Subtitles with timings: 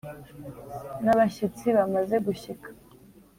[1.03, 2.67] n’abashyitsi bamaze gushyika